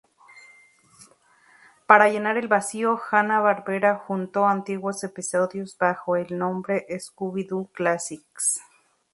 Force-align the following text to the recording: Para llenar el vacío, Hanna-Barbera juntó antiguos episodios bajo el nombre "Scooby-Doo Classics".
Para 1.85 2.09
llenar 2.09 2.35
el 2.35 2.47
vacío, 2.47 2.99
Hanna-Barbera 3.11 3.97
juntó 3.97 4.47
antiguos 4.47 5.03
episodios 5.03 5.77
bajo 5.77 6.15
el 6.15 6.39
nombre 6.39 6.87
"Scooby-Doo 6.89 7.69
Classics". 7.71 8.61